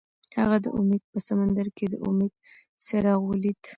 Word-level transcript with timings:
هغه 0.37 0.57
د 0.65 0.67
امید 0.79 1.03
په 1.11 1.19
سمندر 1.27 1.67
کې 1.77 1.85
د 1.93 1.95
امید 2.07 2.33
څراغ 2.85 3.21
ولید. 3.25 3.61